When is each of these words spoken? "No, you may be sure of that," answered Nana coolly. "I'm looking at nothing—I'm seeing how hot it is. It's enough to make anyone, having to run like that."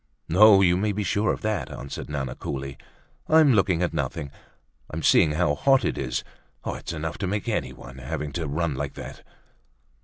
"No, 0.27 0.61
you 0.61 0.77
may 0.77 0.93
be 0.93 1.03
sure 1.03 1.31
of 1.31 1.41
that," 1.41 1.69
answered 1.69 2.09
Nana 2.09 2.33
coolly. 2.33 2.75
"I'm 3.29 3.53
looking 3.53 3.83
at 3.83 3.93
nothing—I'm 3.93 5.03
seeing 5.03 5.33
how 5.33 5.53
hot 5.53 5.85
it 5.85 5.95
is. 5.95 6.23
It's 6.65 6.91
enough 6.91 7.19
to 7.19 7.27
make 7.27 7.47
anyone, 7.47 7.99
having 7.99 8.31
to 8.31 8.47
run 8.47 8.73
like 8.73 8.95
that." 8.95 9.21